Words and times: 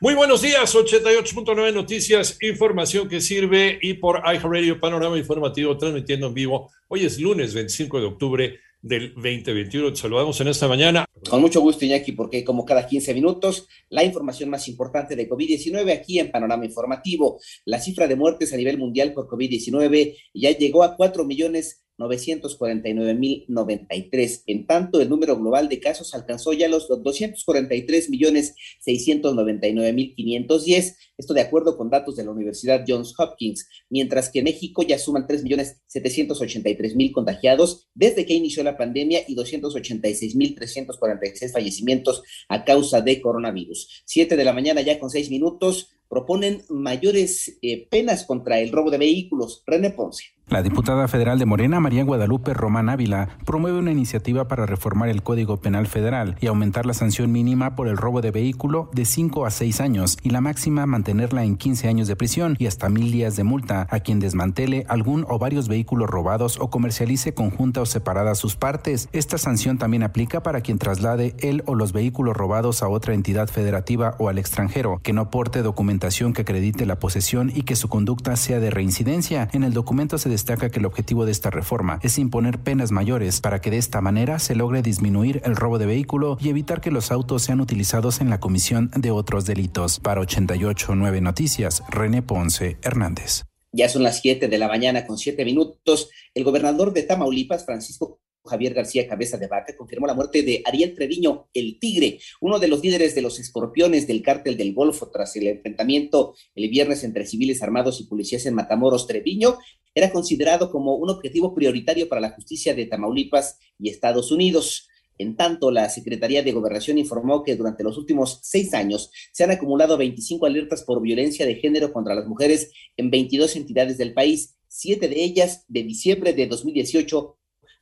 Muy 0.00 0.14
buenos 0.14 0.42
días, 0.42 0.76
88.9 0.76 1.74
Noticias, 1.74 2.38
información 2.40 3.08
que 3.08 3.20
sirve 3.20 3.80
y 3.82 3.94
por 3.94 4.18
iHeartRadio 4.18 4.78
Panorama 4.78 5.18
Informativo 5.18 5.76
transmitiendo 5.76 6.28
en 6.28 6.34
vivo. 6.34 6.70
Hoy 6.86 7.04
es 7.04 7.18
lunes 7.18 7.52
25 7.52 7.98
de 7.98 8.06
octubre 8.06 8.60
del 8.80 9.12
2021. 9.14 9.90
Te 9.90 9.98
saludamos 9.98 10.40
en 10.40 10.46
esta 10.46 10.68
mañana. 10.68 11.04
Con 11.28 11.40
mucho 11.40 11.60
gusto, 11.60 11.84
Iñaki, 11.84 12.12
porque 12.12 12.44
como 12.44 12.64
cada 12.64 12.86
15 12.86 13.12
minutos, 13.12 13.66
la 13.88 14.04
información 14.04 14.50
más 14.50 14.68
importante 14.68 15.16
de 15.16 15.28
COVID-19 15.28 15.92
aquí 15.92 16.20
en 16.20 16.30
Panorama 16.30 16.64
Informativo. 16.64 17.40
La 17.64 17.80
cifra 17.80 18.06
de 18.06 18.14
muertes 18.14 18.52
a 18.52 18.56
nivel 18.56 18.78
mundial 18.78 19.12
por 19.12 19.26
COVID-19 19.26 20.16
ya 20.32 20.56
llegó 20.56 20.84
a 20.84 20.94
4 20.94 21.24
millones 21.24 21.87
949.093. 21.98 24.42
En 24.46 24.66
tanto, 24.66 25.00
el 25.00 25.08
número 25.08 25.36
global 25.36 25.68
de 25.68 25.80
casos 25.80 26.14
alcanzó 26.14 26.52
ya 26.52 26.68
los 26.68 26.86
243 26.88 28.10
millones 28.10 28.54
699.510. 28.86 30.94
Esto 31.18 31.34
de 31.34 31.40
acuerdo 31.40 31.76
con 31.76 31.90
datos 31.90 32.14
de 32.16 32.24
la 32.24 32.30
Universidad 32.30 32.84
Johns 32.86 33.12
Hopkins. 33.18 33.68
Mientras 33.90 34.30
que 34.30 34.42
México 34.42 34.82
ya 34.82 34.98
suman 34.98 35.26
3 35.26 35.42
millones 35.42 35.80
783 35.86 36.94
mil 36.94 37.10
contagiados 37.12 37.88
desde 37.94 38.24
que 38.24 38.34
inició 38.34 38.62
la 38.62 38.76
pandemia 38.76 39.22
y 39.26 39.34
286 39.34 40.36
mil 40.36 40.54
346 40.54 41.52
fallecimientos 41.52 42.22
a 42.48 42.64
causa 42.64 43.00
de 43.00 43.20
coronavirus. 43.20 44.04
Siete 44.04 44.36
de 44.36 44.44
la 44.44 44.52
mañana 44.52 44.80
ya 44.80 45.00
con 45.00 45.10
seis 45.10 45.30
minutos 45.30 45.90
proponen 46.08 46.62
mayores 46.68 47.58
eh, 47.62 47.88
penas 47.88 48.24
contra 48.24 48.60
el 48.60 48.72
robo 48.72 48.90
de 48.90 48.98
vehículos. 48.98 49.62
René 49.66 49.90
Ponce. 49.90 50.37
La 50.50 50.62
diputada 50.62 51.08
federal 51.08 51.38
de 51.38 51.44
Morena, 51.44 51.78
María 51.78 52.04
Guadalupe 52.04 52.54
Román 52.54 52.88
Ávila, 52.88 53.28
promueve 53.44 53.78
una 53.78 53.92
iniciativa 53.92 54.48
para 54.48 54.64
reformar 54.64 55.10
el 55.10 55.22
Código 55.22 55.58
Penal 55.58 55.86
Federal 55.86 56.36
y 56.40 56.46
aumentar 56.46 56.86
la 56.86 56.94
sanción 56.94 57.30
mínima 57.30 57.76
por 57.76 57.86
el 57.86 57.98
robo 57.98 58.22
de 58.22 58.30
vehículo 58.30 58.88
de 58.94 59.04
5 59.04 59.44
a 59.44 59.50
6 59.50 59.82
años 59.82 60.16
y 60.22 60.30
la 60.30 60.40
máxima 60.40 60.86
mantenerla 60.86 61.44
en 61.44 61.58
15 61.58 61.88
años 61.88 62.08
de 62.08 62.16
prisión 62.16 62.56
y 62.58 62.64
hasta 62.64 62.88
mil 62.88 63.12
días 63.12 63.36
de 63.36 63.44
multa 63.44 63.86
a 63.90 64.00
quien 64.00 64.20
desmantele 64.20 64.86
algún 64.88 65.26
o 65.28 65.38
varios 65.38 65.68
vehículos 65.68 66.08
robados 66.08 66.58
o 66.58 66.70
comercialice 66.70 67.34
conjunta 67.34 67.82
o 67.82 67.86
separadas 67.86 68.38
sus 68.38 68.56
partes. 68.56 69.10
Esta 69.12 69.36
sanción 69.36 69.76
también 69.76 70.02
aplica 70.02 70.42
para 70.42 70.62
quien 70.62 70.78
traslade 70.78 71.36
él 71.40 71.62
o 71.66 71.74
los 71.74 71.92
vehículos 71.92 72.34
robados 72.34 72.82
a 72.82 72.88
otra 72.88 73.12
entidad 73.12 73.48
federativa 73.48 74.14
o 74.18 74.30
al 74.30 74.38
extranjero, 74.38 75.00
que 75.02 75.12
no 75.12 75.28
porte 75.28 75.60
documentación 75.60 76.32
que 76.32 76.40
acredite 76.40 76.86
la 76.86 76.98
posesión 76.98 77.52
y 77.54 77.64
que 77.64 77.76
su 77.76 77.88
conducta 77.88 78.34
sea 78.36 78.60
de 78.60 78.70
reincidencia. 78.70 79.50
En 79.52 79.62
el 79.62 79.74
documento 79.74 80.16
se 80.16 80.37
destaca 80.38 80.70
que 80.70 80.78
el 80.78 80.86
objetivo 80.86 81.26
de 81.26 81.32
esta 81.32 81.50
reforma 81.50 81.98
es 82.00 82.16
imponer 82.16 82.60
penas 82.60 82.92
mayores 82.92 83.40
para 83.40 83.60
que 83.60 83.72
de 83.72 83.78
esta 83.78 84.00
manera 84.00 84.38
se 84.38 84.54
logre 84.54 84.82
disminuir 84.82 85.42
el 85.44 85.56
robo 85.56 85.80
de 85.80 85.86
vehículo 85.86 86.38
y 86.40 86.48
evitar 86.48 86.80
que 86.80 86.92
los 86.92 87.10
autos 87.10 87.42
sean 87.42 87.60
utilizados 87.60 88.20
en 88.20 88.30
la 88.30 88.38
comisión 88.38 88.88
de 88.94 89.10
otros 89.10 89.46
delitos. 89.46 89.98
Para 89.98 90.20
889 90.20 91.20
Noticias, 91.22 91.82
René 91.90 92.22
Ponce 92.22 92.78
Hernández. 92.82 93.46
Ya 93.72 93.88
son 93.88 94.04
las 94.04 94.20
7 94.20 94.46
de 94.46 94.58
la 94.58 94.68
mañana 94.68 95.06
con 95.06 95.18
7 95.18 95.44
minutos. 95.44 96.08
El 96.34 96.44
gobernador 96.44 96.92
de 96.92 97.02
Tamaulipas, 97.02 97.66
Francisco 97.66 98.20
Javier 98.48 98.74
García 98.74 99.06
Cabeza 99.06 99.36
de 99.36 99.46
Vaca 99.46 99.76
confirmó 99.76 100.06
la 100.06 100.14
muerte 100.14 100.42
de 100.42 100.62
Ariel 100.64 100.94
Treviño, 100.94 101.48
el 101.54 101.78
Tigre, 101.78 102.18
uno 102.40 102.58
de 102.58 102.68
los 102.68 102.82
líderes 102.82 103.14
de 103.14 103.22
los 103.22 103.38
escorpiones 103.38 104.06
del 104.06 104.22
cártel 104.22 104.56
del 104.56 104.74
Golfo 104.74 105.10
tras 105.10 105.36
el 105.36 105.46
enfrentamiento 105.46 106.34
el 106.54 106.68
viernes 106.68 107.04
entre 107.04 107.26
civiles 107.26 107.62
armados 107.62 108.00
y 108.00 108.04
policías 108.04 108.46
en 108.46 108.54
Matamoros. 108.54 109.06
Treviño 109.06 109.58
era 109.94 110.10
considerado 110.10 110.70
como 110.70 110.96
un 110.96 111.10
objetivo 111.10 111.54
prioritario 111.54 112.08
para 112.08 112.20
la 112.20 112.30
justicia 112.30 112.74
de 112.74 112.86
Tamaulipas 112.86 113.58
y 113.78 113.90
Estados 113.90 114.30
Unidos. 114.30 114.88
En 115.18 115.36
tanto, 115.36 115.70
la 115.70 115.88
Secretaría 115.88 116.42
de 116.42 116.52
Gobernación 116.52 116.96
informó 116.96 117.42
que 117.42 117.56
durante 117.56 117.82
los 117.82 117.98
últimos 117.98 118.38
seis 118.42 118.72
años 118.72 119.10
se 119.32 119.44
han 119.44 119.50
acumulado 119.50 119.98
25 119.98 120.46
alertas 120.46 120.84
por 120.84 121.02
violencia 121.02 121.44
de 121.44 121.56
género 121.56 121.92
contra 121.92 122.14
las 122.14 122.26
mujeres 122.26 122.70
en 122.96 123.10
22 123.10 123.56
entidades 123.56 123.98
del 123.98 124.14
país, 124.14 124.56
siete 124.68 125.08
de 125.08 125.22
ellas 125.24 125.64
de 125.66 125.82
diciembre 125.82 126.32
de 126.32 126.46
2018 126.46 127.36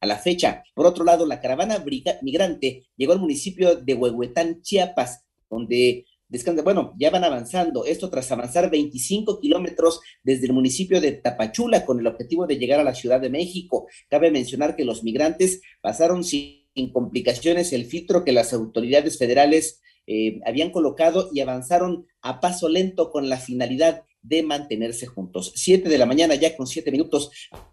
a 0.00 0.06
la 0.06 0.18
fecha. 0.18 0.64
Por 0.74 0.84
otro 0.86 1.04
lado, 1.04 1.24
la 1.26 1.40
caravana 1.40 1.82
migrante 2.20 2.86
llegó 2.96 3.12
al 3.12 3.20
municipio 3.20 3.76
de 3.76 3.94
Huehuetán, 3.94 4.60
Chiapas, 4.60 5.24
donde 5.48 6.04
descansa, 6.32 6.62
bueno, 6.62 6.94
ya 6.98 7.10
van 7.10 7.24
avanzando, 7.24 7.84
esto 7.84 8.08
tras 8.08 8.32
avanzar 8.32 8.70
25 8.70 9.38
kilómetros 9.38 10.00
desde 10.22 10.46
el 10.46 10.54
municipio 10.54 10.98
de 11.00 11.12
Tapachula 11.12 11.84
con 11.84 12.00
el 12.00 12.06
objetivo 12.06 12.46
de 12.46 12.56
llegar 12.56 12.80
a 12.80 12.84
la 12.84 12.94
Ciudad 12.94 13.20
de 13.20 13.28
México. 13.28 13.86
Cabe 14.08 14.30
mencionar 14.30 14.74
que 14.74 14.86
los 14.86 15.04
migrantes 15.04 15.60
pasaron 15.82 16.24
sin 16.24 16.64
complicaciones 16.92 17.74
el 17.74 17.84
filtro 17.84 18.24
que 18.24 18.32
las 18.32 18.54
autoridades 18.54 19.18
federales 19.18 19.82
eh, 20.06 20.40
habían 20.46 20.70
colocado 20.70 21.28
y 21.34 21.40
avanzaron 21.40 22.06
a 22.22 22.40
paso 22.40 22.70
lento 22.70 23.10
con 23.10 23.28
la 23.28 23.36
finalidad 23.36 24.04
de 24.22 24.42
mantenerse 24.42 25.06
juntos. 25.06 25.52
Siete 25.54 25.90
de 25.90 25.98
la 25.98 26.06
mañana, 26.06 26.34
ya 26.34 26.56
con 26.56 26.66
siete 26.66 26.90
minutos, 26.90 27.30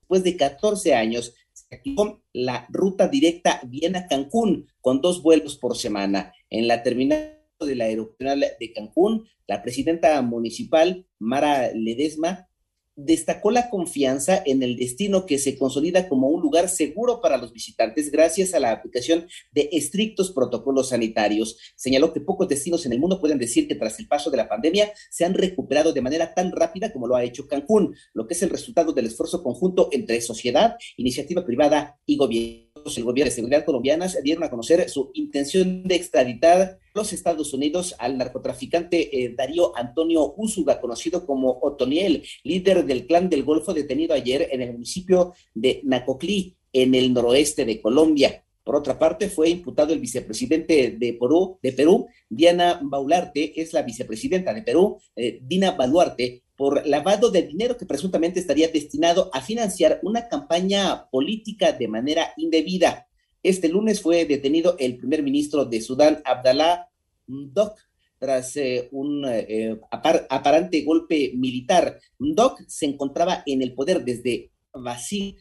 después 0.00 0.24
de 0.24 0.36
14 0.36 0.94
años, 0.94 1.34
se 1.54 1.74
activó 1.74 2.22
la 2.34 2.66
ruta 2.68 3.08
directa 3.08 3.62
Viena-Cancún 3.66 4.68
con 4.82 5.00
dos 5.00 5.22
vuelos 5.22 5.56
por 5.56 5.74
semana. 5.74 6.34
En 6.50 6.68
la 6.68 6.82
terminal 6.82 7.41
de 7.64 7.76
la 7.76 7.84
aeropuerto 7.84 8.46
de 8.58 8.72
Cancún, 8.72 9.28
la 9.46 9.62
presidenta 9.62 10.20
municipal, 10.22 11.06
Mara 11.18 11.72
Ledesma, 11.72 12.48
destacó 12.94 13.50
la 13.50 13.70
confianza 13.70 14.42
en 14.44 14.62
el 14.62 14.76
destino 14.76 15.24
que 15.24 15.38
se 15.38 15.56
consolida 15.56 16.08
como 16.08 16.28
un 16.28 16.42
lugar 16.42 16.68
seguro 16.68 17.20
para 17.20 17.38
los 17.38 17.52
visitantes 17.52 18.10
gracias 18.10 18.54
a 18.54 18.60
la 18.60 18.70
aplicación 18.70 19.26
de 19.50 19.68
estrictos 19.72 20.30
protocolos 20.30 20.90
sanitarios. 20.90 21.56
Señaló 21.74 22.12
que 22.12 22.20
pocos 22.20 22.48
destinos 22.48 22.84
en 22.84 22.92
el 22.92 23.00
mundo 23.00 23.20
pueden 23.20 23.38
decir 23.38 23.66
que 23.66 23.74
tras 23.74 23.98
el 23.98 24.08
paso 24.08 24.30
de 24.30 24.36
la 24.36 24.48
pandemia 24.48 24.92
se 25.10 25.24
han 25.24 25.34
recuperado 25.34 25.92
de 25.92 26.02
manera 26.02 26.34
tan 26.34 26.52
rápida 26.52 26.92
como 26.92 27.06
lo 27.06 27.16
ha 27.16 27.24
hecho 27.24 27.46
Cancún, 27.46 27.94
lo 28.12 28.26
que 28.26 28.34
es 28.34 28.42
el 28.42 28.50
resultado 28.50 28.92
del 28.92 29.06
esfuerzo 29.06 29.42
conjunto 29.42 29.88
entre 29.92 30.20
sociedad, 30.20 30.76
iniciativa 30.96 31.44
privada 31.44 31.98
y 32.04 32.16
gobierno 32.16 32.71
el 32.96 33.04
gobierno 33.04 33.30
de 33.30 33.34
seguridad 33.34 33.64
colombianas 33.64 34.18
dieron 34.22 34.44
a 34.44 34.50
conocer 34.50 34.88
su 34.88 35.10
intención 35.14 35.84
de 35.84 35.94
extraditar 35.94 36.78
los 36.94 37.12
Estados 37.12 37.54
Unidos 37.54 37.94
al 37.98 38.18
narcotraficante 38.18 39.24
eh, 39.24 39.34
Darío 39.36 39.76
Antonio 39.76 40.34
Úsuga, 40.36 40.80
conocido 40.80 41.24
como 41.26 41.58
Otoniel, 41.62 42.24
líder 42.44 42.84
del 42.84 43.06
clan 43.06 43.28
del 43.28 43.44
Golfo, 43.44 43.72
detenido 43.72 44.14
ayer 44.14 44.48
en 44.50 44.62
el 44.62 44.72
municipio 44.72 45.32
de 45.54 45.80
Nacoclí, 45.84 46.56
en 46.72 46.94
el 46.94 47.12
noroeste 47.12 47.64
de 47.64 47.80
Colombia. 47.80 48.44
Por 48.64 48.76
otra 48.76 48.98
parte, 48.98 49.28
fue 49.28 49.48
imputado 49.48 49.92
el 49.92 49.98
vicepresidente 49.98 50.96
de 50.98 51.12
Perú, 51.14 51.58
de 51.62 51.72
Perú 51.72 52.06
Diana 52.28 52.80
Baularte, 52.82 53.60
es 53.60 53.72
la 53.72 53.82
vicepresidenta 53.82 54.54
de 54.54 54.62
Perú, 54.62 54.98
eh, 55.16 55.40
Dina 55.42 55.72
Baluarte, 55.72 56.42
por 56.62 56.86
lavado 56.86 57.32
de 57.32 57.42
dinero 57.42 57.76
que 57.76 57.86
presuntamente 57.86 58.38
estaría 58.38 58.68
destinado 58.68 59.30
a 59.32 59.40
financiar 59.40 59.98
una 60.04 60.28
campaña 60.28 61.10
política 61.10 61.72
de 61.72 61.88
manera 61.88 62.34
indebida. 62.36 63.08
Este 63.42 63.68
lunes 63.68 64.00
fue 64.00 64.26
detenido 64.26 64.76
el 64.78 64.96
primer 64.96 65.24
ministro 65.24 65.64
de 65.64 65.80
Sudán, 65.80 66.22
Abdallah 66.24 66.86
Mdok, 67.26 67.76
tras 68.16 68.56
eh, 68.56 68.88
un 68.92 69.24
eh, 69.26 69.76
aparente 69.90 70.84
golpe 70.84 71.32
militar. 71.34 71.98
Mdok 72.20 72.60
se 72.68 72.86
encontraba 72.86 73.42
en 73.44 73.60
el 73.60 73.74
poder 73.74 74.04
desde 74.04 74.52
Basil 74.72 75.36